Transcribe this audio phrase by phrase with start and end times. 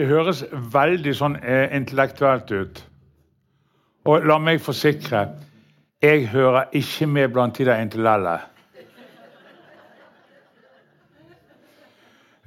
[0.00, 0.38] Det høres
[0.72, 2.78] veldig sånn eh, intellektuelt ut.
[4.08, 5.26] Og la meg forsikre
[6.00, 8.38] jeg hører ikke med blant de der intellelle.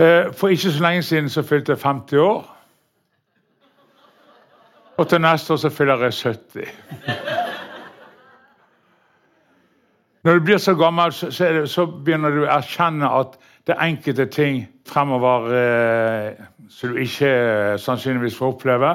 [0.01, 2.49] Eh, for ikke så lenge siden så fylte jeg 50 år.
[4.97, 6.73] Og til neste år så fyller jeg 70.
[10.23, 13.35] Når du blir så gammel, så, så, så begynner du å erkjenne at
[13.67, 18.93] det er enkelte ting fremover eh, som du ikke eh, sannsynligvis får oppleve.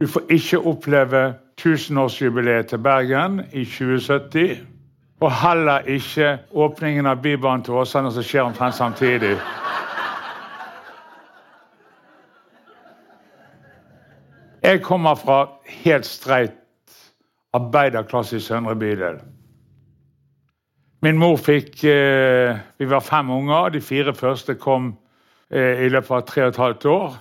[0.00, 1.22] Du får ikke oppleve
[1.60, 4.58] tusenårsjubileet til Bergen i 2070.
[5.20, 9.34] Og heller ikke åpningen av Bybanen til Åsane, som skjer omtrent samtidig.
[14.62, 15.40] Jeg kommer fra
[15.82, 16.54] helt streit
[17.52, 19.18] arbeiderklasse i Søndre bydel.
[21.00, 23.70] Min mor fikk eh, Vi var fem unger.
[23.70, 24.96] De fire første kom
[25.50, 27.16] eh, i løpet av tre og et halvt år.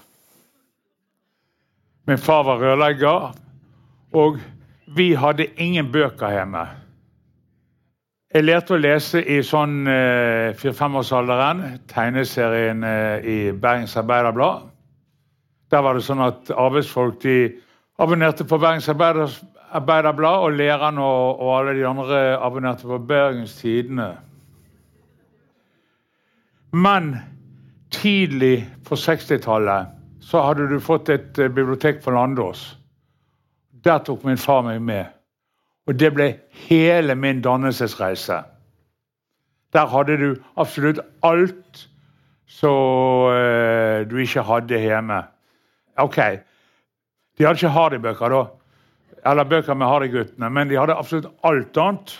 [2.07, 3.33] Min far var rørlegger,
[4.15, 4.37] og
[4.95, 6.63] vi hadde ingen bøker hjemme.
[8.33, 12.81] Jeg lærte å lese i sånn eh, fire-femårsalderen, tegneserien
[13.23, 14.71] i Bergens Arbeiderblad.
[15.71, 17.37] Der var det sånn at arbeidsfolk de
[17.99, 18.87] abonnerte på Bergens
[19.71, 24.17] Arbeiderblad, og Leran og, og, alle de andre abonnerte på Bergens Tidende.
[26.71, 27.15] Men
[27.91, 32.77] tidlig på 60-tallet så hadde du fått et eh, bibliotek på Landås.
[33.83, 35.05] Der tok min far meg med.
[35.87, 36.27] Og det ble
[36.67, 38.41] hele min dannelsesreise.
[39.73, 41.87] Der hadde du absolutt alt
[42.47, 45.21] som eh, du ikke hadde hjemme.
[45.97, 46.17] Ok,
[47.37, 48.43] de hadde ikke Hardy-bøker, da.
[49.25, 52.13] Eller bøker med Hardy-guttene, men de hadde absolutt alt annet.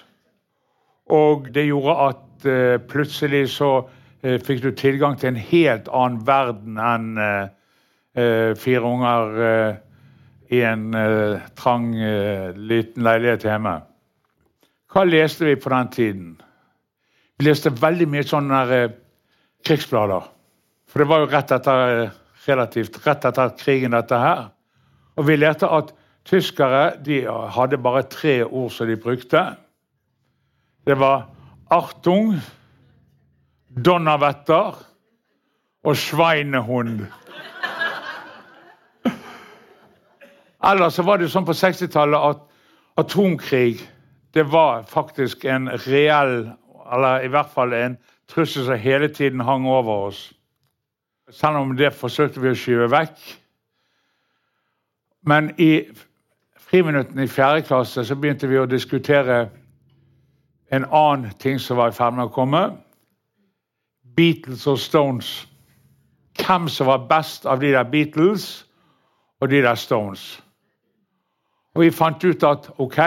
[1.14, 6.24] Og det gjorde at uh, plutselig så uh, fikk du tilgang til en helt annen
[6.28, 9.36] verden enn uh, fire unger
[10.50, 10.88] i en
[11.60, 11.92] trang,
[12.58, 13.76] liten leilighet hjemme.
[14.90, 16.32] Hva leste vi på den tiden?
[17.38, 18.96] Vi leste veldig mye sånne der,
[19.68, 20.26] krigsblader.
[20.90, 22.10] For det var jo rett etter
[22.48, 24.48] relativt rett etter krigen, dette her.
[25.18, 25.94] Og vi lærte at
[26.28, 29.56] tyskere de hadde bare tre ord som de brukte.
[30.86, 31.30] Det var
[31.72, 32.40] 'Achtung',
[33.78, 34.86] 'Donnerwetter'
[35.84, 37.08] og 'Schweinehund'.
[40.64, 42.40] Ellers så var det sånn på 60-tallet at
[42.98, 43.78] atomkrig
[44.34, 46.52] det var faktisk en reell,
[46.94, 50.34] eller i hvert fall en trussel som hele tiden hang over oss.
[51.32, 53.16] Selv om det forsøkte vi å skyve vekk.
[55.28, 55.88] Men i
[56.68, 59.48] friminuttene i fjerde klasse så begynte vi å diskutere
[60.72, 62.64] en annen ting som var i ferd med å komme.
[64.18, 65.30] Beatles og Stones.
[66.38, 68.66] Hvem som var best av de der Beatles
[69.42, 70.42] og de der Stones.
[71.76, 73.00] Og vi fant ut at ok,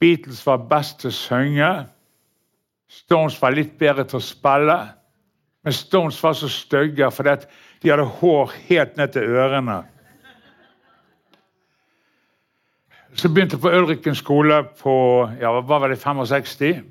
[0.00, 1.70] Beatles var best til å synge.
[2.90, 4.78] Stones var litt bedre til å spille.
[5.64, 7.36] Men Stones var så stygge fordi
[7.82, 9.82] de hadde hår helt ned til ørene.
[13.14, 14.94] Så begynte jeg på Ulriken skole på
[15.40, 16.84] ja, var vel 65.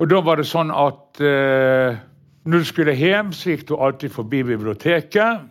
[0.00, 1.98] Og da var det sånn at eh,
[2.44, 5.42] når du skulle hjem, så gikk du alltid forbi biblioteket.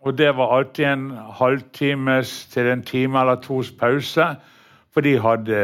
[0.00, 4.26] Og det var alltid en halvtimes til en time eller tos pause.
[4.90, 5.60] For de hadde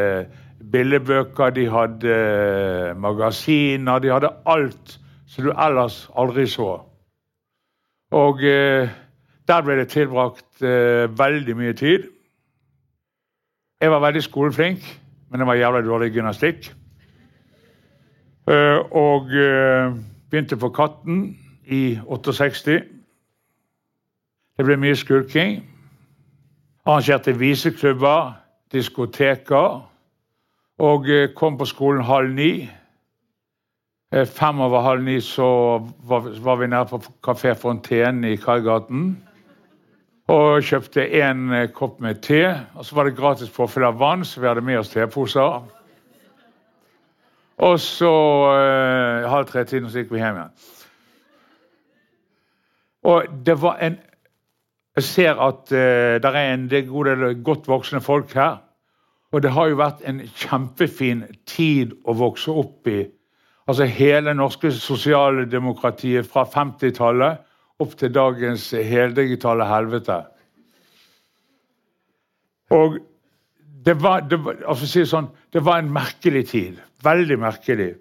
[0.73, 6.81] billedbøker, de hadde eh, magasiner, de hadde alt som du ellers aldri så.
[8.15, 8.89] Og eh,
[9.49, 12.07] der ble det tilbrakt eh, veldig mye tid.
[13.81, 15.01] Jeg var veldig skoleflink,
[15.31, 16.75] men jeg var jævlig dårlig i gymnastikk.
[18.51, 19.97] Uh, og uh,
[20.31, 22.65] begynte på Katten i 68.
[24.57, 25.59] Det ble mye skulking.
[26.87, 28.33] Arrangerte viseklubber,
[28.73, 29.85] diskoteker.
[30.79, 32.71] Og uh, kom på skolen halv ni.
[34.25, 35.79] Fem over halv ni så
[36.09, 39.26] var, var vi nede på Kafé Fontene i Kaigaten.
[40.27, 42.43] Og kjøpte én eh, kopp med te.
[42.75, 45.61] Og så var det gratis påfyll av vann, så vi hadde med oss teposer.
[47.63, 48.13] Og så
[48.53, 50.57] eh, halv tre-tiden så gikk vi hjem igjen.
[53.07, 54.03] Og det var en
[54.97, 58.57] Jeg ser at eh, det er en god del godt voksne folk her.
[59.33, 63.05] Og det har jo vært en kjempefin tid å vokse opp i
[63.67, 67.43] Altså hele norske sosialdemokratiet fra 50-tallet
[67.83, 70.23] opp til dagens heldigitale helvete.
[72.71, 72.99] Og
[73.87, 76.81] det var, det, var, altså sånn, det var, en merkelig tid.
[77.07, 77.93] Veldig merkelig.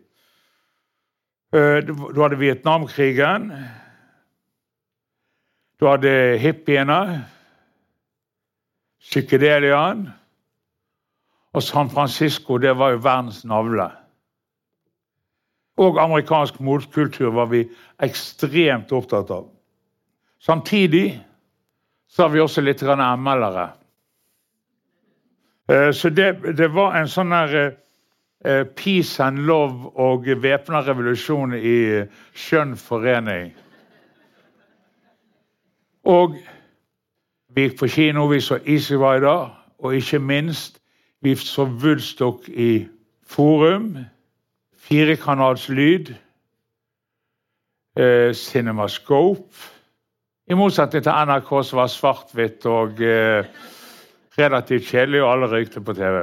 [1.54, 3.52] Uh, du hadde Vietnamkrigen.
[5.80, 6.12] Du hadde
[6.42, 7.00] hippiene,
[9.04, 10.08] psykedeliaen,
[11.56, 13.90] og San Francisco det var jo verdens navle.
[15.78, 17.66] Og amerikansk motkultur var vi
[18.04, 19.52] ekstremt opptatt av.
[20.40, 21.26] Samtidig
[22.08, 23.70] så har vi også litt ML-ere.
[25.72, 27.56] Eh, så det, det, var en sånn der
[28.46, 32.06] eh, peace and love og væpna revolusjon i
[32.38, 33.54] skjønn forening.
[36.06, 36.38] Og
[37.56, 39.50] vi gikk på kino, vi så Easy Rider,
[39.80, 40.78] og ikke minst
[41.26, 42.86] vi så Woodstock i
[43.26, 43.98] Forum.
[44.78, 46.14] Firekanals lyd.
[47.98, 49.75] Eh, Cinemascope.
[50.46, 53.48] I motsetning til NRK, som var svart-hvitt og eh,
[54.38, 56.20] relativt kjedelig, og alle røykte på TV.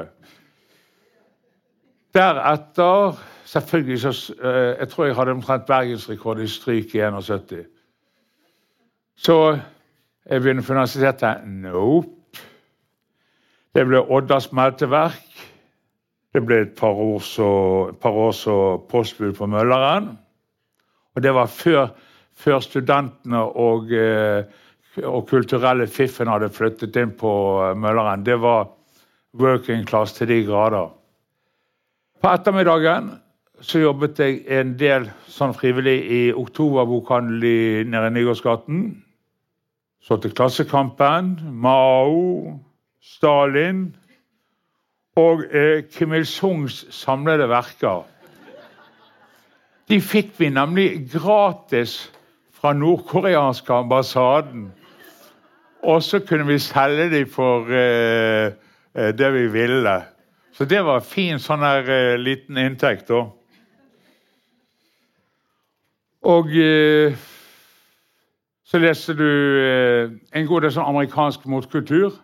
[2.15, 7.67] Deretter selvfølgelig så, eh, Jeg tror jeg hadde omtrent bergensrekord i stryk i 71.
[9.17, 9.59] Så
[10.31, 11.43] jeg begynte på universitetet.
[11.47, 12.39] Nope.
[13.75, 15.49] Det ble Odda smelteverk.
[16.33, 17.51] Det ble et par år så,
[18.33, 18.57] så
[18.89, 20.19] postbud på Mølleren.
[21.15, 21.89] Og det var før
[22.39, 24.45] før studentene og, eh,
[25.05, 27.33] og kulturelle fiffen hadde flyttet inn på
[27.67, 28.25] eh, Mølleren.
[28.25, 28.71] Det var
[29.39, 30.91] working class til de grader.
[32.23, 33.13] På ettermiddagen
[33.63, 38.85] så jobbet jeg en del sånn frivillig i Oktoberbokhandel nede i Nygårdsgaten.
[40.03, 42.59] Så til Klassekampen, Mao,
[43.03, 43.93] Stalin
[45.19, 48.03] og eh, Kim Il-sungs samlede verker.
[49.91, 52.11] De fikk vi nemlig gratis
[52.63, 54.73] fra nordkoreanske ambassaden.
[55.83, 58.53] Og så kunne vi selge dem for eh,
[58.95, 59.97] eh, det vi ville.
[60.53, 63.25] Så det var fin sånn her eh, liten inntekt, da.
[66.23, 67.17] Og eh,
[68.63, 72.15] så leste du eh, en god del sånn amerikansk motkultur.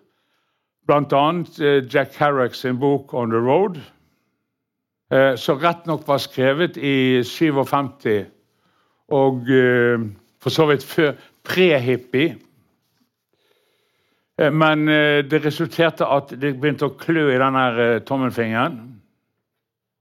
[0.86, 3.82] Blant annet eh, Jack Harrock sin bok 'On the Road',
[5.40, 8.26] som rett nok var skrevet i 57.
[9.08, 9.46] Og
[10.42, 12.36] for så vidt før pre-hippie.
[14.38, 18.80] Eh, men eh, det resulterte at det begynte å klø i denne eh, tommelfingeren.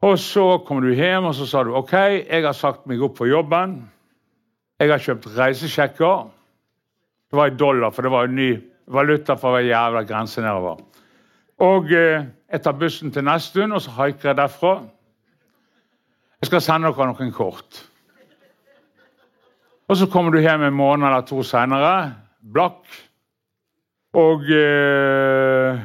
[0.05, 3.17] Og så kom du hjem og så sa du, ok, jeg har sagt meg opp
[3.17, 3.79] for jobben.
[4.77, 6.27] Jeg har kjøpt reisesjekker.
[7.27, 8.51] Det var i dollar, for det var en ny
[8.93, 10.83] valuta for hver jævla grense nedover.
[11.65, 14.75] Og jeg tar bussen til Nesttun, og så haiker jeg derfra.
[16.37, 17.81] Jeg skal sende dere noen kort.
[19.87, 22.11] Og så kommer du hjem en måned eller to seinere,
[22.43, 22.83] blakk.
[24.17, 25.79] Og eh,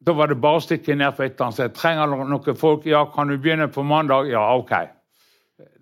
[0.00, 1.74] da var det bare å stikke ned på et eller annet sted.
[1.76, 2.86] Trenger noen folk?
[2.88, 4.28] Ja, kan du begynne på mandag?
[4.32, 4.72] Ja, OK.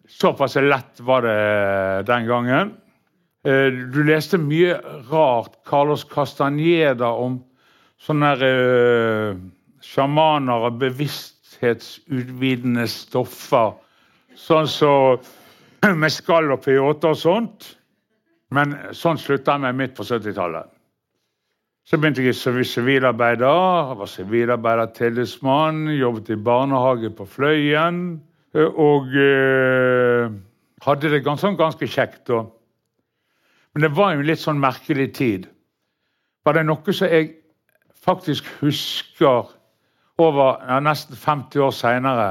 [0.09, 1.38] Såpass lett var det
[2.09, 2.67] den gangen.
[3.47, 4.81] Eh, du leste mye
[5.11, 5.53] rart.
[5.67, 7.44] Carlos Castaneda om
[8.03, 9.37] sånne eh,
[9.82, 13.73] sjamaner og bevissthetsutvidende stoffer.
[14.38, 15.19] Sånn så
[16.03, 17.75] med skall og peyote og sånt.
[18.55, 20.71] Men sånn slutta jeg med midt på 70-tallet.
[21.89, 23.95] Så begynte jeg som sivilarbeider.
[23.97, 28.21] var sivilarbeider, tillitsmann, jobbet i barnehage på Fløyen.
[28.59, 30.29] Og eh,
[30.85, 32.43] hadde det ganske, ganske kjekt da.
[33.73, 35.49] Men det var jo en litt sånn merkelig tid.
[36.45, 37.31] Var det noe som jeg
[38.05, 39.50] faktisk husker
[40.19, 42.29] over ja, nesten 50 år seinere?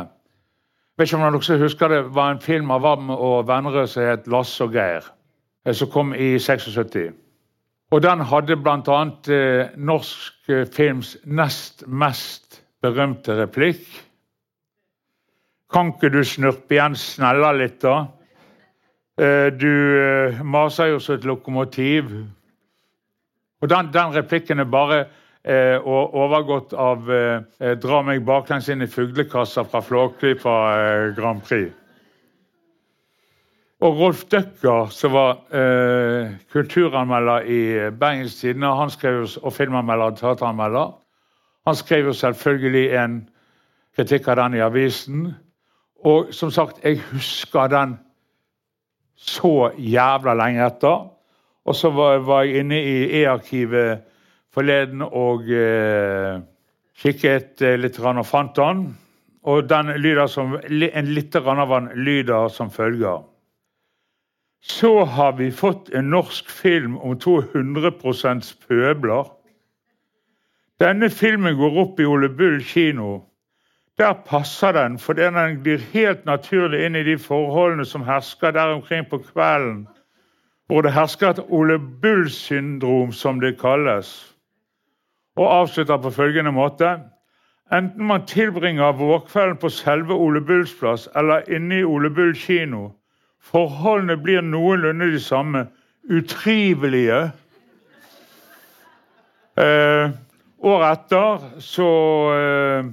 [0.97, 4.27] Vet ikke om dere husker det var en film av Vam og Vennerød som het
[4.27, 5.11] 'Lasse og Geir',
[5.65, 7.13] eh, som kom i 76.
[7.91, 8.97] Og den hadde bl.a.
[9.31, 13.85] Eh, norsk eh, films nest mest berømte replikk.
[15.71, 18.07] Kan ikke du snurpe igjen snella litt, da?
[19.17, 19.71] Eh, du
[20.43, 22.11] maser jo som et lokomotiv.
[23.61, 25.05] Og den, den replikken er bare
[25.47, 31.71] og overgått av eh, 'Dra meg baklengs inn i fuglekassa' fra Flåklypa eh, Grand Prix.
[33.79, 37.61] Og Rolf Døcker, som var eh, kulturanmelder i
[37.93, 38.71] Bergens Tidende,
[39.41, 40.95] og filmanmelder og teateranmelder,
[41.67, 43.29] han skrev jo selvfølgelig en
[43.95, 45.27] kritikk av den i avisen.
[46.05, 47.97] Og som sagt, jeg husker den
[49.15, 51.07] så jævla lenge etter.
[51.65, 54.05] Og så var, var jeg inne i E-arkivet
[54.57, 56.39] forleden og eh,
[56.97, 58.87] kikket eh, litt og fant den.
[59.47, 63.21] Og den lyder som, en lite grann av den lyder som følger.
[64.61, 69.29] Så har vi fått en norsk film om 200% pøbler.
[70.81, 73.21] Denne filmen går opp i Ole Bull kino.
[73.97, 78.75] Der passer den, fordi den glir helt naturlig inn i de forholdene som hersker der
[78.75, 79.87] omkring på kvelden.
[80.67, 84.37] hvor det hersker et Ole Bull-syndrom, som det kalles,
[85.38, 86.98] og avslutter på følgende måte
[87.74, 92.94] Enten man tilbringer vårkvelden på selve Ole Bulls plass eller inne i Ole Bull kino,
[93.44, 95.65] forholdene blir noenlunde de samme.
[96.08, 97.32] Utrivelige.
[99.60, 100.13] Eh,
[100.63, 101.89] året etter så
[102.38, 102.88] eh,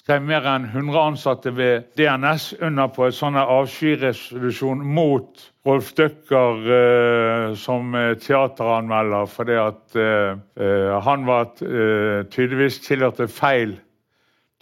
[0.00, 6.70] skrev mer enn 100 ansatte ved DNS under på en sånn avskyresolusjon mot Rolf Døkker
[6.76, 7.92] eh, som
[8.24, 13.76] teateranmelder fordi at eh, eh han var eh, tydeligvis tilhørte feil,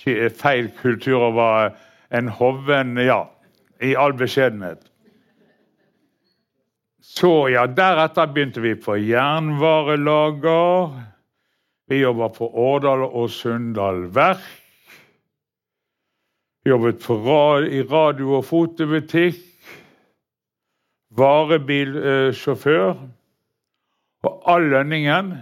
[0.03, 1.71] feil kultur og var
[2.11, 3.25] en hoven Ja,
[3.81, 4.83] i all beskjedenhet.
[7.01, 10.89] Så ja, deretter begynte vi på jernvarelager.
[11.89, 14.68] Vi jobba på Årdal og Sunndal Verk.
[16.69, 19.41] Jobbet rad, i radio- og fotobutikk.
[21.17, 22.95] Varebilsjåfør.
[24.23, 25.33] Og all lønningen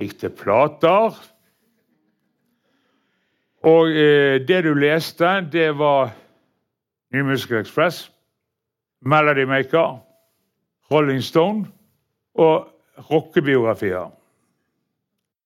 [0.00, 1.14] gikk til plater.
[3.62, 6.14] Og eh, det du leste, det var
[7.12, 8.12] New Musical Express,
[9.02, 9.98] Melody Maker,
[10.90, 11.66] Rolling Stone
[12.34, 12.68] og
[13.10, 14.10] rockebiografier.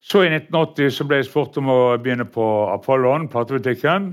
[0.00, 4.12] Så i 1980 så ble jeg spurt om å begynne på Apollon, platebutikken.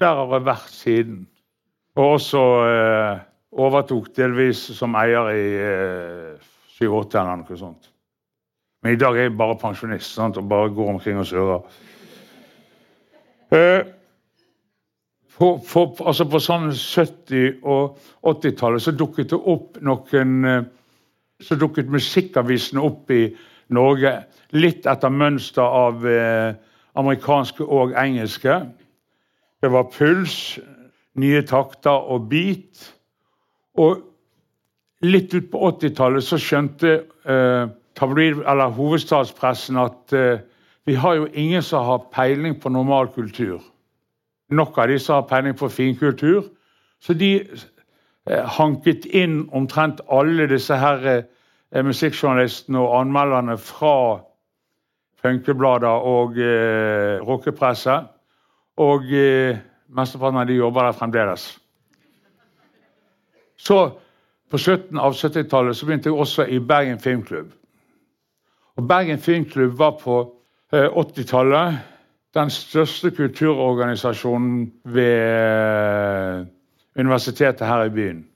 [0.00, 1.26] Der har jeg vært siden.
[1.96, 3.18] Og også eh,
[3.52, 7.90] overtok delvis som eier i eh, 7-8 eller noe sånt.
[8.84, 10.36] Men i dag er jeg bare pensjonist sant?
[10.36, 11.78] og bare går omkring og surrer.
[13.56, 13.88] Eh,
[15.38, 20.64] på, på, altså på sånn 70- og 80-tallet så dukket det opp noen eh,
[21.44, 23.26] Så dukket musikkavisene opp i
[23.76, 24.12] Norge
[24.56, 26.54] litt etter mønster av eh,
[26.96, 28.54] amerikanske og engelske.
[29.62, 30.58] Det var puls,
[31.16, 32.92] nye takter og beat.
[33.80, 34.02] Og
[35.04, 36.92] litt utpå 80-tallet så skjønte
[37.28, 40.44] eh, tabloid, eller hovedstadspressen at eh,
[40.86, 43.60] vi har jo ingen som har peiling på normal kultur.
[44.50, 46.44] Nok av de som har peiling på finkultur.
[47.00, 53.96] Så de eh, hanket inn omtrent alle disse her eh, musikkjournalistene og anmelderne fra
[55.24, 57.98] funkeblader og eh, rockepresse
[58.76, 61.46] og eh, mesteparten av de jobber der fremdeles.
[63.56, 63.78] Så
[64.50, 67.50] på slutten av 70-tallet så begynte jeg også i Bergen Filmklubb.
[68.76, 70.20] Og Bergen Filmklubb var på
[70.72, 71.78] eh, 80-tallet
[72.36, 76.46] den største kulturorganisasjonen ved eh,
[76.96, 78.26] universitetet her i byen.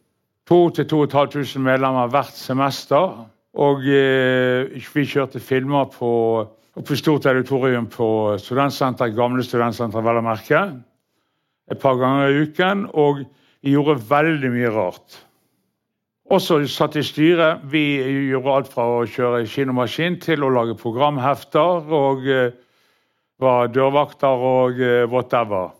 [0.48, 3.26] 2500 medlemmer hvert semester.
[3.54, 6.12] Og eh, vi kjørte filmer på
[6.80, 10.60] oppe i stort auditorium på studentsenteret, gamle studentsenteret, vel å merke.
[11.70, 13.26] Et par ganger i uken, og
[13.60, 15.18] vi gjorde veldig mye rart.
[16.30, 17.66] Også satt i styret.
[17.68, 17.82] Vi
[18.30, 22.52] gjorde alt fra å kjøre kinomaskin til å lage programhefter og uh,
[23.42, 25.74] var dørvakter og uh, whatever.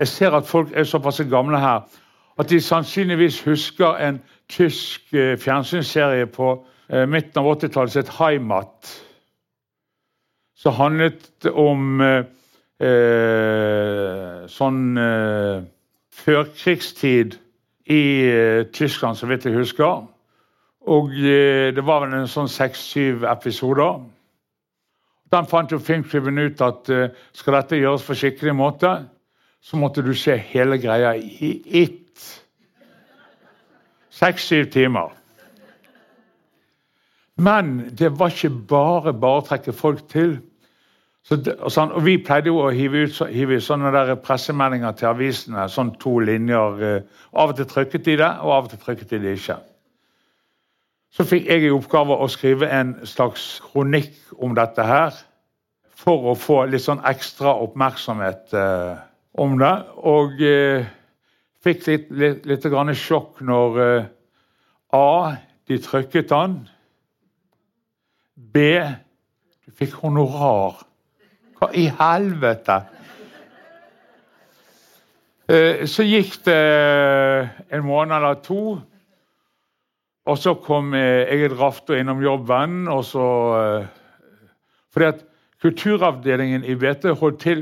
[0.00, 1.82] Jeg ser at folk er såpass gamle her
[2.40, 6.54] at de sannsynligvis husker en tysk uh, fjernsynsserie på
[6.90, 8.90] midten av 80-tallet het Heimat.
[10.60, 12.24] Så handlet om eh,
[12.84, 15.62] eh, sånn eh,
[16.12, 17.36] førkrigstid
[17.88, 20.02] i eh, Tyskland, så vidt jeg husker.
[20.92, 24.02] Og eh, det var vel en sånn seks-syv episoder.
[25.32, 28.92] Den fant jo filmklubben ut at eh, skal dette gjøres på skikkelig måte,
[29.64, 31.54] så måtte du se hele greia i
[31.84, 32.26] ett.
[34.12, 35.16] Seks-syv timer.
[37.40, 40.38] Men det var ikke bare bare å trekke folk til.
[41.30, 45.10] Det, og, sånn, og Vi pleide jo å hive ut hive sånne der pressemeldinger til
[45.12, 45.68] avisene.
[45.68, 46.82] sånn To linjer.
[46.82, 49.56] Eh, av og til trykket de det, og av og til trykket de det ikke.
[51.10, 55.14] Så fikk jeg i oppgave å skrive en slags kronikk om dette her.
[56.00, 59.00] For å få litt sånn ekstra oppmerksomhet eh,
[59.40, 59.74] om det.
[60.08, 60.88] Og eh,
[61.64, 64.10] fikk litt, litt, litt sjokk når eh,
[64.96, 65.36] A.
[65.70, 66.56] De trykket den.
[68.52, 68.80] B.
[69.66, 70.80] Du fikk honorar.
[71.58, 72.80] Hva i helvete?
[75.50, 76.60] Eh, så gikk det
[77.70, 78.78] en måned eller to.
[80.30, 82.88] Og så kom eh, Egil Rafto innom jobben.
[82.88, 83.26] og så...
[83.60, 83.86] Eh,
[84.92, 85.26] fordi at
[85.62, 87.58] Kulturavdelingen i BT holdt til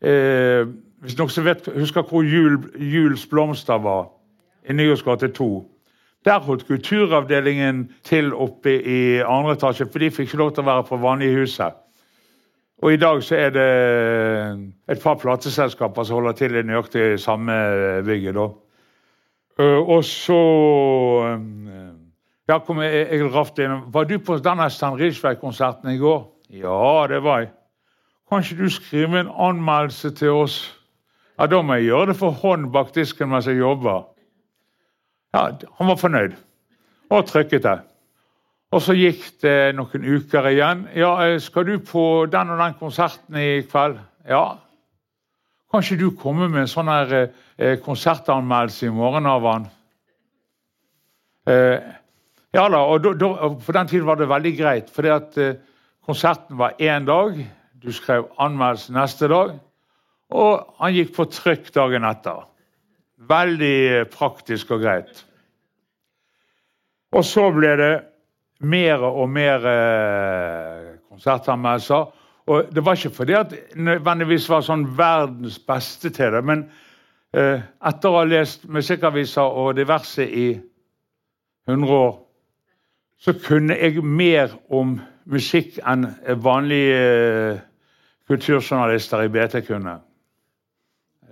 [0.00, 0.66] eh,
[1.00, 4.08] Hvis noen vet, husker hvor Jul, Juls blomster var?
[4.68, 5.77] I Nyhus gate 2.
[6.28, 10.68] Der holdt kulturavdelingen til oppe i andre etasje, for de fikk ikke lov til å
[10.68, 11.78] være på vanlige huset.
[12.84, 13.68] Og i dag så er det
[14.92, 17.54] et par plateselskaper som holder til i nøyaktig samme
[18.04, 18.36] bygget.
[18.36, 18.48] da.
[19.58, 20.36] Uh, og så
[21.24, 21.96] uh,
[22.48, 23.80] ja, kom Egil Raft inn.
[23.92, 26.22] Var du på denne Stan Ridgway-konserten i går?
[26.60, 27.50] Ja, det var jeg.
[28.28, 30.60] Kan ikke du skrive en anmeldelse til oss?
[31.38, 34.04] Ja, Da må jeg gjøre det for hånd bak disken mens jeg jobber.
[35.34, 36.36] Ja, Han var fornøyd
[37.10, 37.78] og trykket det.
[38.72, 40.84] Og så gikk det noen uker igjen.
[40.96, 43.96] Ja, skal du på den og den konserten i kveld?
[44.28, 44.58] Ja.
[45.72, 49.64] Kan ikke du komme med en sånn her eh, konsertanmeldelse i morgen av han?
[51.48, 51.88] Eh,
[52.56, 53.08] ja da, og
[53.64, 55.56] På den tiden var det veldig greit, fordi eh,
[56.04, 57.40] konserten var én dag.
[57.72, 59.56] Du skrev anmeldelse neste dag.
[60.28, 62.44] Og han gikk på trykk dagen etter.
[63.18, 65.24] Veldig praktisk og greit.
[67.12, 67.92] Og så ble det
[68.60, 72.06] mer og mer eh, konsertanmeldelser.
[72.48, 76.64] Og det var ikke fordi at nødvendigvis var sånn verdens beste til det, men
[77.36, 80.48] eh, etter å ha lest musikkaviser og diverse i
[81.68, 82.14] 100 år,
[83.20, 84.96] så kunne jeg mer om
[85.28, 86.06] musikk enn
[86.40, 87.64] vanlige eh,
[88.28, 89.98] kulturjournalister i BT kunne.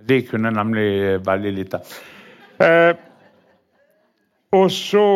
[0.05, 1.81] De kunne nemlig veldig lite.
[2.61, 2.93] Eh,
[4.51, 5.07] og så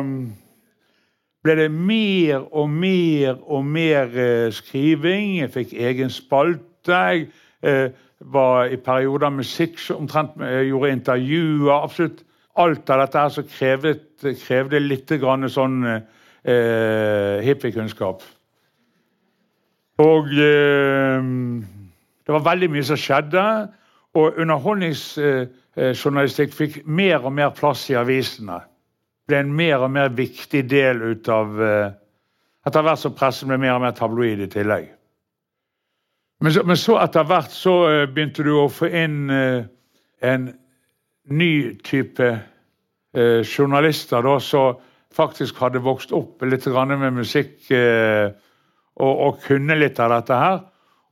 [0.00, 0.14] um,
[1.44, 5.38] ble det mer og mer og mer eh, skriving.
[5.42, 6.94] Jeg fikk egen spalte.
[6.94, 7.26] Jeg
[7.62, 7.90] eh,
[8.20, 11.74] var i perioder musikk, omtrent eh, gjorde intervjuer.
[11.82, 12.24] Absolutt
[12.56, 13.94] alt av dette her som krevde,
[14.46, 18.24] krevde litt grann sånn eh, hippiekunnskap.
[20.02, 21.28] Og eh,
[22.24, 23.42] det var veldig mye som skjedde.
[24.14, 28.60] Og underholdningsjournalistikk fikk mer og mer plass i avisene
[29.28, 31.92] ble en mer og mer viktig del ut av eh,
[32.64, 34.86] Etter hvert som pressen ble mer og mer tabloid i tillegg.
[36.40, 39.66] Men så, men så etter hvert så eh, begynte du å få inn eh,
[40.24, 40.48] en
[41.28, 42.40] ny type
[43.14, 44.80] journalister da, som
[45.14, 48.34] faktisk hadde vokst opp litt med musikk og,
[48.98, 50.58] og kunne litt av dette her.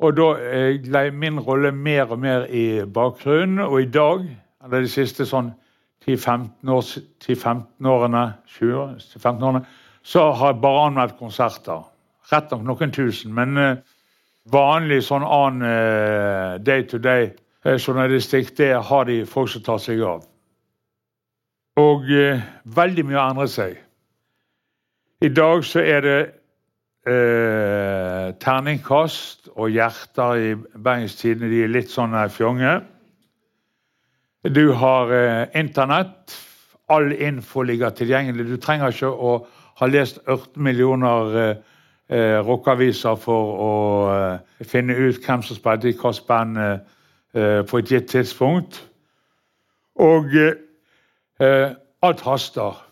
[0.03, 0.29] Og da
[0.83, 3.61] glei min rolle mer og mer i bakgrunnen.
[3.62, 4.25] Og i dag,
[4.65, 5.53] eller de siste sånn
[6.03, 6.67] 10-15
[7.87, 8.25] årene,
[8.57, 8.81] 20,
[9.31, 9.65] årene,
[10.03, 11.85] så har jeg bare anmeldt konserter.
[12.33, 13.77] Rett nok noen tusen, men uh,
[14.51, 16.59] vanlig sånn annen eh,
[18.59, 20.25] det har de folk som tar seg av.
[21.79, 22.11] Og
[22.65, 23.77] veldig mye har endret seg.
[25.23, 26.19] I dag så er det
[28.43, 31.51] terningkast og hjerter i Bergens Tidende.
[31.51, 32.77] De er litt sånn fjonge.
[34.43, 36.35] Du har eh, Internett.
[36.88, 38.49] All info ligger tilgjengelig.
[38.51, 39.35] Du trenger ikke å
[39.79, 41.57] ha lest 18 millioner eh,
[42.11, 43.75] eh, rockeaviser for å
[44.11, 46.75] eh, finne ut hvem som spilte i hvilket band eh,
[47.38, 48.83] eh, på et gitt tidspunkt.
[50.03, 51.71] Og eh,
[52.03, 52.83] alt haster.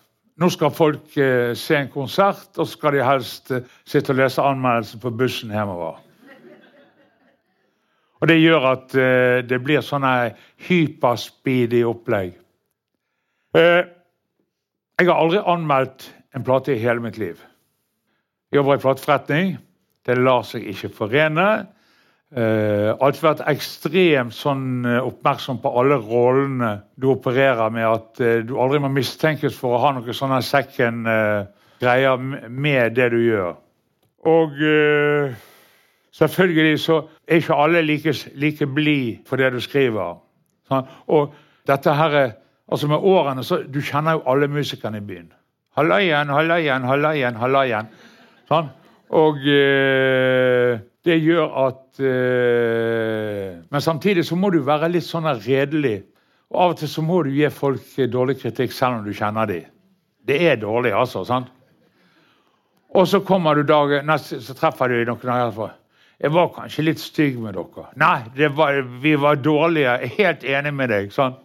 [0.40, 3.50] Nå skal folk se en konsert, og så skal de helst
[3.85, 5.98] sitte og lese anmeldelsen på bussen hjemover.
[8.20, 10.33] Og Det gjør at uh, det blir sånne
[10.68, 12.35] hyperspeedy opplegg.
[13.57, 16.05] Jeg har aldri anmeldt
[16.37, 17.40] en plate i hele mitt liv.
[18.50, 19.55] Jeg jobber i plateforretning.
[20.07, 21.46] Det lar seg ikke forene.
[22.31, 27.88] Uh, alltid vært ekstremt sånn, oppmerksom på alle rollene du opererer med.
[27.88, 33.19] At uh, du aldri må mistenkes for å ha noen sånne second-greier med det du
[33.25, 33.57] gjør.
[34.31, 35.47] Og uh,
[36.12, 36.97] Selvfølgelig så
[37.29, 40.19] er ikke alle like, like blid for det du skriver.
[40.69, 40.88] Sånn?
[41.09, 41.35] Og
[41.66, 42.16] dette her,
[42.71, 45.31] altså Med årene så Du kjenner jo alle musikerne i byen.
[45.79, 47.88] Hallaien, hallaien, hallaien, hallaien.
[48.51, 48.69] Sånn?
[49.16, 56.03] Og eh, det gjør at eh, Men samtidig så må du være litt sånn redelig.
[56.51, 59.51] Og av og til så må du gi folk dårlig kritikk selv om du kjenner
[59.51, 59.66] dem.
[60.27, 61.25] Det er dårlig, altså.
[61.25, 61.51] sant?
[62.94, 65.77] Og så kommer du dagen, neste, så treffer du noen dager
[66.20, 67.87] jeg var kanskje litt stygg med dere.
[67.96, 69.88] Nei, var, vi var dårlige.
[69.88, 71.14] Jeg er helt enig med deg.
[71.14, 71.38] Sånn,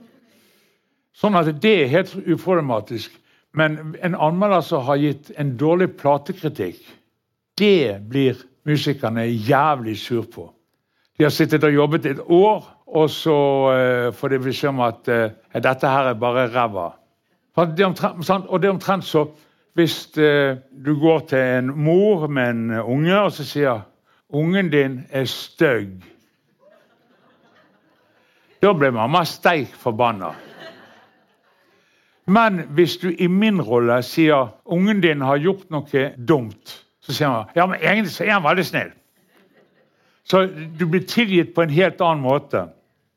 [1.15, 3.13] sånn at det er helt uproblematisk.
[3.55, 6.81] Men en anmelder som har gitt en dårlig platekritikk,
[7.57, 10.51] det blir musikerne jævlig sur på.
[11.17, 13.35] De har sittet og jobbet et år, og så
[13.71, 16.89] uh, får de beskjed om at uh, dette her er bare ræva.
[17.55, 17.85] Og det
[18.67, 19.25] er omtrent så
[19.73, 23.83] hvis uh, du går til en mor med en unge og så sier
[24.29, 26.01] Ungen din er stygg.
[28.61, 30.31] Da ble mamma steik forbanna.
[32.25, 37.31] Men hvis du i min rolle sier ungen din har gjort noe dumt, så sier
[37.31, 38.93] man ja, men egentlig så er han veldig snill.
[40.25, 40.47] Så
[40.79, 42.65] du blir tilgitt på en helt annen måte.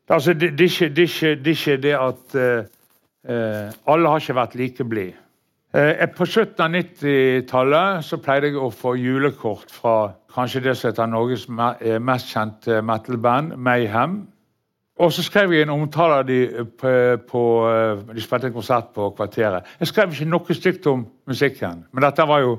[0.09, 2.67] Altså, det, det, er ikke, det, det, ikke det at uh,
[3.27, 5.17] Eh, alle har ikke vært like blide.
[5.75, 10.89] Eh, på slutten av 90-tallet så pleide jeg å få julekort fra kanskje det som
[10.89, 14.21] heter Norges eh, mest kjente metal-band, Mayhem.
[14.99, 16.39] Og så skrev jeg en omtale av de
[16.79, 16.89] på,
[17.29, 17.41] på
[18.09, 19.67] De spilte en konsert på Kvarteret.
[19.79, 22.57] Jeg skrev ikke noe stygt om musikken, men dette var jo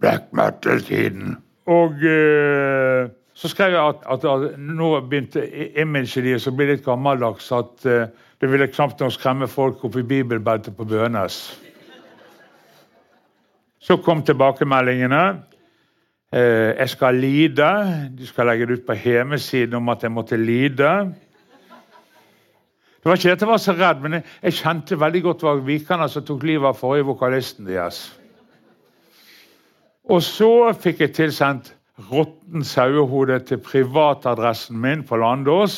[0.00, 1.36] black metal-tiden.
[1.66, 5.42] Og eh, så skrev jeg at, at, at nå begynte
[5.76, 7.50] imaget deres å bli litt gammeldags.
[7.52, 8.08] At eh,
[8.40, 11.40] det ville knapt nok skremme folk opp i bibelbeltet på Bønes.
[13.80, 15.22] Så kom tilbakemeldingene.
[16.32, 17.70] Eh, jeg skal lide.
[18.18, 20.92] De skal legge det ut på hjemmesiden om at jeg måtte lide.
[22.96, 25.46] Det var ikke at jeg var så redd, men jeg, jeg kjente veldig godt det
[25.46, 28.08] var Vikane som tok livet av forrige vokalisten deres.
[30.06, 31.72] Og så fikk jeg tilsendt
[32.10, 35.76] råtten sauehode til privatadressen min på Landås.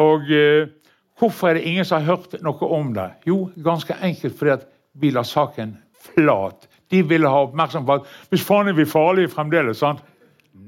[0.00, 0.70] Og eh,
[1.18, 3.10] hvorfor er det ingen som har hørt noe om det?
[3.26, 4.66] Jo, ganske enkelt fordi at
[4.98, 5.76] vi la saken
[6.14, 6.68] flat.
[6.88, 9.82] De ville ha oppmerksomhet på at hvis faen er vi farlige fremdeles.
[9.82, 10.00] sant?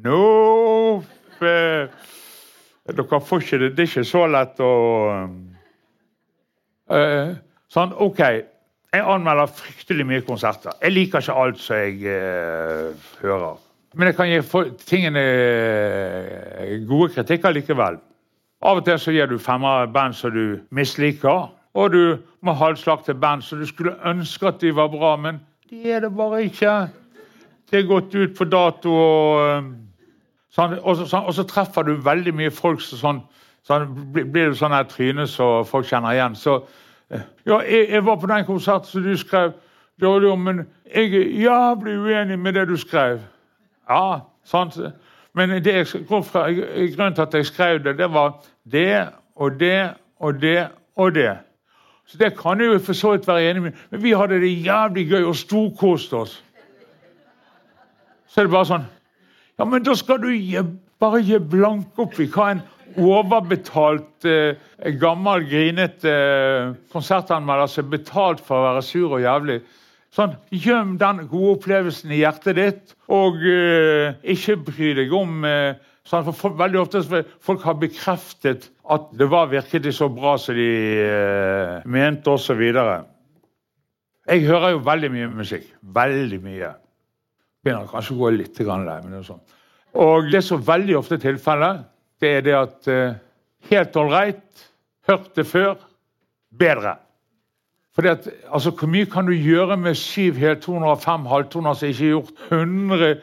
[0.05, 1.01] No,
[1.41, 1.89] eh,
[2.91, 3.71] dere får ikke det.
[3.77, 4.73] Det er ikke så lett å
[6.91, 7.31] uh,
[7.71, 8.21] Sånn, OK.
[8.91, 10.75] Jeg anmelder fryktelig mye konserter.
[10.83, 13.61] Jeg liker ikke alt som jeg uh, hører.
[13.95, 14.41] Men jeg kan gi
[14.87, 17.99] tingene eh, gode kritikker likevel.
[18.63, 21.49] Av og til så gir du femmer band som du misliker.
[21.75, 22.03] Og du
[22.43, 26.11] må halvslakte band som du skulle ønske at de var bra, men de er det
[26.17, 26.75] bare ikke.
[27.71, 29.73] Det er gått ut på dato, og, eh,
[30.55, 33.25] sånn, og, så, sånn, og så, treffer du veldig mye folk som sånn,
[33.67, 36.79] sånn Blir du sånn her tryne som folk kjenner igjen, så eh,
[37.11, 39.53] Ja, jeg, jeg var på den konserten som du skrev,
[40.39, 43.21] men jeg er jævlig uenig med det du skrev.
[43.91, 44.79] Ja, sant.
[45.33, 48.43] Men det fra, grunnen til at jeg skrev det, det var
[48.73, 51.39] det og det og det og det.
[52.07, 53.73] Så Det kan jeg jo for så vidt være enig med.
[53.91, 56.45] Men vi hadde det jævlig gøy og storkoste oss.
[58.27, 58.87] Så er det bare sånn
[59.59, 60.31] Ja, men da skal du
[61.01, 62.63] bare gi blank opp i hva en
[62.99, 69.61] overbetalt, eh, gammel, grinete eh, konsertanmelder som er betalt for å være sur og jævlig
[70.11, 75.77] Sånn, Gjem den gode opplevelsen i hjertet ditt, og eh, ikke bry deg om uh,
[76.03, 80.59] sånn, for folk, Veldig ofte folk har bekreftet at det var virkelig så bra som
[80.59, 80.67] de
[81.05, 82.59] eh, mente, osv.
[84.27, 85.69] Jeg hører jo veldig mye musikk.
[85.95, 86.73] Veldig mye.
[87.63, 89.45] Begynner kanskje å gå litt lei, men det er sånn.
[90.03, 91.87] Og det som veldig ofte tilfellet,
[92.21, 93.15] det er det at uh,
[93.71, 94.67] helt ålreit,
[95.09, 95.75] hørt det før,
[96.59, 96.95] bedre.
[97.95, 101.89] Fordi at, altså, Hvor mye kan du gjøre med syv heltoner og fem halvtoner som
[101.89, 103.15] ikke er gjort 100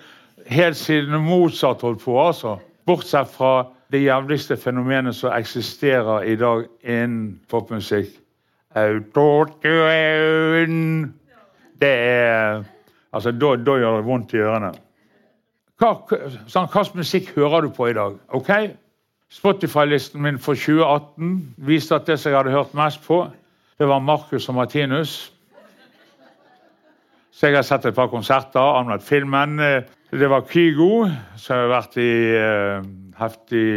[0.47, 2.27] helt siden Mozart holdt på?
[2.27, 2.57] altså?
[2.86, 8.07] Bortsett fra det jævligste fenomenet som eksisterer i dag innen popmusikk.
[11.81, 12.63] Det er
[13.13, 14.71] Altså, da, da gjør det vondt i ørene.
[15.79, 15.93] Hva,
[16.49, 18.17] sånn, slags musikk hører du på i dag?
[18.36, 18.49] ok?
[19.33, 23.25] Spotify-listen min for 2018 viste at det som jeg hadde hørt mest på,
[23.77, 25.33] det var Marcus og Martinus.
[27.31, 29.59] Så jeg har sett et par konserter, anmeldt filmen.
[30.11, 32.87] Det var Kygo, som jeg har vært i uh,
[33.19, 33.67] heftig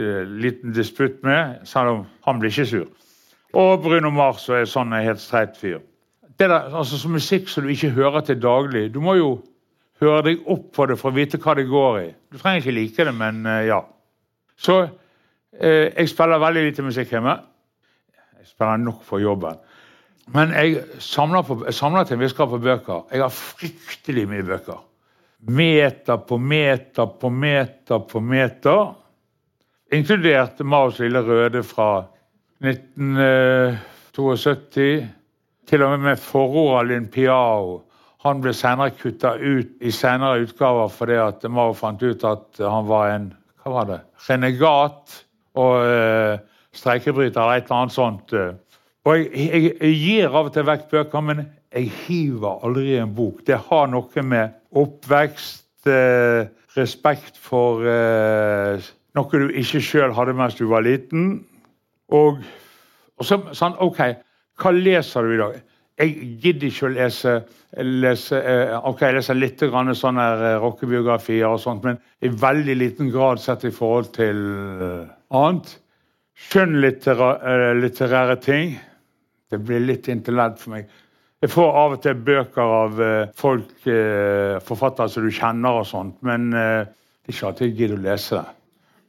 [0.00, 2.88] uh, liten disputt med, selv om han blir ikke sur.
[3.54, 5.78] Og Bruno Mars og er sånn en helt streit fyr.
[6.36, 8.88] Det der, altså så Musikk som du ikke hører til daglig.
[8.94, 9.30] Du må jo
[10.02, 12.08] høre deg opp på det for å vite hva det går i.
[12.32, 13.84] Du trenger ikke like det, men uh, ja.
[14.56, 14.86] Så
[15.56, 17.32] jeg spiller veldig lite musikk hjemme
[18.36, 19.56] Jeg spiller nok for jobben.
[20.34, 23.04] Men jeg samler, på, jeg samler til en viss grad på bøker.
[23.12, 24.78] Jeg har fryktelig mye bøker.
[25.46, 28.94] Meter på meter på meter på meter.
[29.94, 32.04] Inkludert Maos lille røde fra
[32.64, 35.06] 1972.
[35.66, 37.82] Til og med med forordet av Linn Piao.
[38.26, 42.86] Han ble senere kutta ut i senere utgaver fordi at Mao fant ut at han
[42.88, 43.34] var en
[43.66, 45.24] hva var det, renegat.
[45.58, 45.80] og...
[45.82, 48.34] Eh, streikebryter eller et eller annet sånt.
[48.36, 48.54] Eh.
[49.06, 53.14] Og jeg, jeg, jeg, gir av og til vekk bøker, men jeg hiver aldri en
[53.16, 53.42] bok.
[53.46, 60.58] Det har noe med oppvekst, eh, respekt for eh, noe du ikke sjøl hadde mens
[60.58, 61.44] du var liten.
[62.12, 62.42] Og,
[63.16, 64.02] og så, sånn, OK,
[64.60, 65.62] hva leser du i dag?
[65.96, 67.32] Jeg gidder ikke å lese,
[67.80, 72.74] lese eh, ok, jeg leser litt grann sånne eh, rockebiografier, og sånt, men i veldig
[72.76, 74.42] liten grad sett i forhold til
[75.32, 75.72] annet
[76.50, 78.74] skjønnlitterære eh, ting.
[79.48, 80.92] Det blir litt intellekt for meg.
[81.40, 83.00] Jeg får av og til bøker av
[83.36, 83.72] folk,
[84.66, 88.40] forfattere som du kjenner, og sånt, men det er ikke alltid jeg gidder å lese
[88.40, 88.54] det.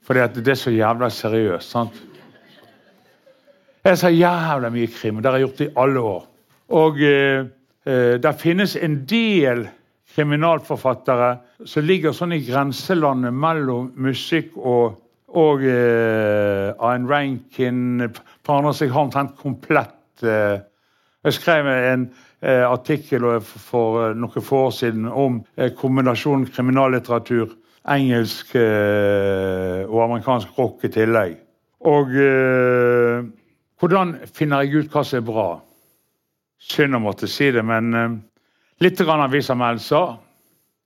[0.06, 1.72] For det er så jævla seriøst.
[1.72, 1.96] sant?
[3.88, 5.24] Jeg sa jævla mye krim.
[5.24, 6.26] Det har jeg gjort i alle år.
[6.76, 7.48] Og eh,
[7.88, 9.68] eh, det finnes en del
[10.18, 11.34] kriminalforfattere
[11.68, 14.98] som ligger sånn i grenselandet mellom musikk og,
[15.38, 20.58] og eh, Ayn Rankin siden har omtrent komplett eh,
[21.28, 22.08] Jeg skrev en
[22.42, 27.56] eh, artikkel for, for eh, noen få år siden om eh, kombinasjonen kriminallitteratur,
[27.88, 31.38] engelsk og amerikansk rock i tillegg.
[31.88, 32.10] Og
[33.80, 35.46] hvordan finner jeg ut hva som er bra?
[36.58, 38.22] Synd å måtte si det, men
[38.80, 40.18] Litt grann avisanmeldelser.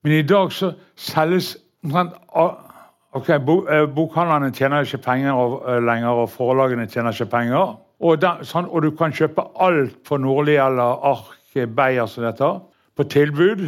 [0.03, 2.15] Men i dag så selges omtrent
[3.11, 3.41] Ok, eh,
[3.91, 7.73] Bokhandlene tjener ikke penger eh, lenger, og forlagene tjener ikke penger.
[7.99, 12.51] Og, den, sånn, og du kan kjøpe alt på Nordli eller Ark Beyer som dette,
[12.95, 13.65] på tilbud.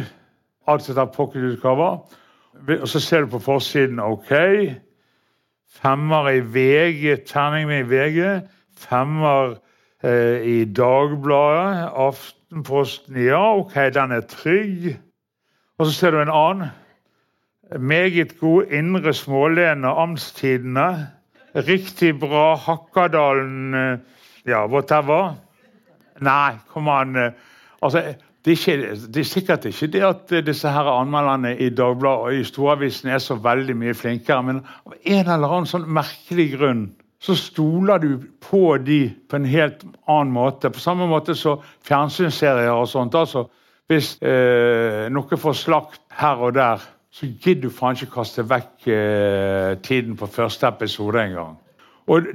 [0.64, 2.00] Alt som heter pocketutgaver.
[2.78, 4.32] Og så ser du på forsiden OK.
[5.76, 8.48] Femmer i VG, terning med i VG.
[8.86, 9.60] Femmer eh,
[10.04, 11.90] i Dagbladet.
[11.96, 14.94] Aftenposten ja, OK, den er trygg.
[15.78, 16.72] Og så ser du en annen.
[17.80, 21.08] Meget god Indre Smålene Amtstidene.
[21.54, 23.98] Riktig bra Hakkadalen eh,
[24.46, 25.34] Ja, whatever.
[26.20, 27.16] Nei, kom an.
[27.16, 27.32] Eh,
[27.82, 28.02] altså,
[28.44, 32.34] det er, ikke, det er, sikkert ikke det at disse her anmelderne i Dagbladet og
[32.34, 36.82] i storavisen er så veldig mye flinkere, men av en eller annen sånn merkelig grunn
[37.24, 40.70] så stoler du på de på en helt annen måte.
[40.70, 43.14] På samme måte som fjernsynsserier og sånt.
[43.14, 43.46] altså
[43.88, 46.84] Hvis eh, noe får slakt her og der,
[47.14, 51.56] så gidder du faen ikke kaste vekk eh, tiden på første episode engang.
[52.06, 52.28] Og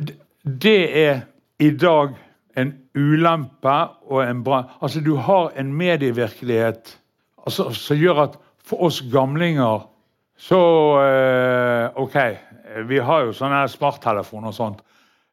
[0.44, 1.22] det er
[1.60, 2.16] i dag
[2.58, 3.78] en ulempe
[4.10, 6.98] og en bra Altså, du har en medievirkelighet
[7.46, 9.86] altså, som gjør at for oss gamlinger
[10.40, 10.60] så
[11.04, 12.16] eh, OK,
[12.90, 14.84] vi har jo sånne smarttelefoner og sånt.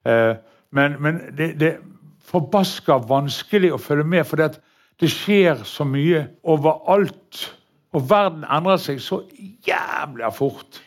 [0.07, 0.35] Eh,
[0.77, 1.85] men, men det, det, er
[2.27, 7.47] forbaska vanskelig å følge med, for det skjer så mye overalt.
[7.95, 9.23] Og verden endrer seg så
[9.67, 10.83] jævlig fort.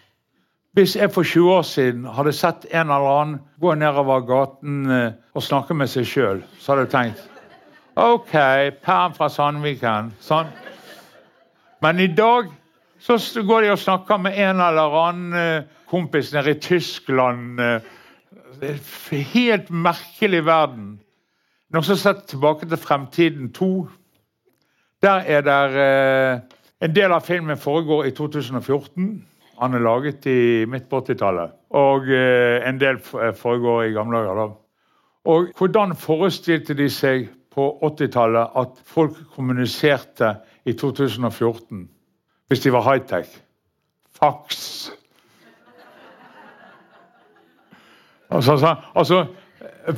[0.78, 5.12] Hvis jeg for 20 år siden hadde sett en eller annen gå nedover gaten eh,
[5.34, 7.26] og snakke med seg sjøl, så hadde jeg tenkt
[8.00, 8.32] OK,
[8.86, 10.14] perm fra Sandviken.
[10.24, 10.48] Sånn.
[11.84, 12.48] Men i dag
[13.00, 17.58] så går de og snakker med en eller annen eh, kompis nede i Tyskland.
[18.60, 18.80] Det er
[19.16, 21.00] en helt merkelig verden.
[21.70, 23.72] Noen som sett tilbake til Fremtiden 2.
[25.06, 26.40] Der er det eh,
[26.80, 29.08] En del av filmen foregår i 2014.
[29.60, 31.52] Han er laget i midt på 80-tallet.
[31.76, 33.02] Og eh, en del
[33.36, 34.54] foregår i gamle dager.
[35.28, 41.84] Og hvordan forestilte de seg på 80-tallet at folk kommuniserte i 2014?
[42.50, 43.30] Hvis de var high-tech.
[44.20, 44.92] Faks.
[48.30, 49.26] Altså, altså,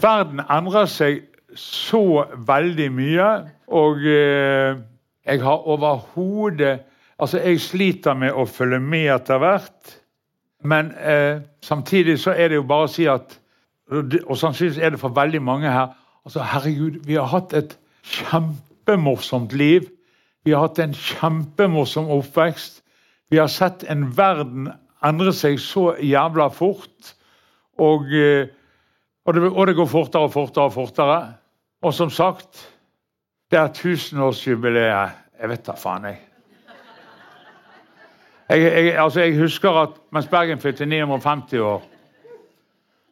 [0.02, 1.24] verden endrer seg
[1.56, 3.30] så veldig mye,
[3.68, 4.80] og eh,
[5.26, 6.80] jeg har overhodet
[7.22, 9.92] Altså, jeg sliter med å følge med etter hvert,
[10.66, 13.38] men eh, samtidig så er det jo bare å si at
[13.92, 15.92] Og sannsynligvis er det for veldig mange her
[16.26, 19.90] altså Herregud, vi har hatt et kjempemorsomt liv.
[20.44, 22.82] Vi har hatt en kjempemorsom oppvekst.
[23.30, 24.72] Vi har sett en verden
[25.06, 27.14] endre seg så jævla fort.
[27.82, 28.50] Og, eh,
[29.26, 31.20] og, det, og det, går fortere og fortere og fortere.
[31.82, 32.68] Og som sagt,
[33.52, 35.18] det er tusenårsjubileet.
[35.42, 36.20] Jeg vet da faen, jeg.
[38.52, 41.86] Jeg, jeg, altså jeg, husker at mens Bergen fylte 950 år,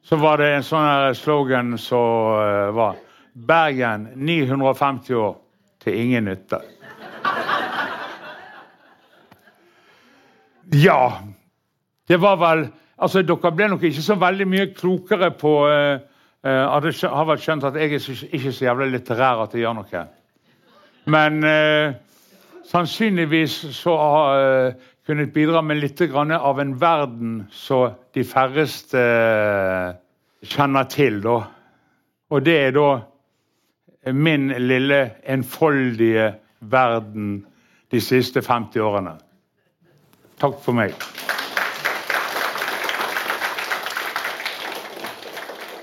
[0.03, 2.97] så var det en sånn slogan som uh, var
[3.33, 5.37] Bergen 950 år
[5.79, 6.59] til ingen nytte.
[10.73, 11.21] Ja.
[12.07, 16.01] Det var vel Altså, Dere ble nok ikke så veldig mye klokere på uh,
[16.43, 20.01] uh, Har vel skjønt at jeg er ikke så jævlig litterær at det gjør noe.
[21.07, 21.93] Men uh,
[22.67, 24.73] sannsynligvis så har jeg
[25.07, 29.05] kunnet bidra med litt av en verden som de færreste
[30.43, 31.21] kjenner til.
[31.23, 31.39] da.
[32.29, 37.45] Og det er da min lille enfoldige verden
[37.91, 39.15] de siste 50 årene.
[40.39, 40.95] Takk for meg.